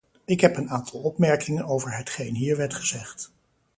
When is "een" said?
0.57-0.69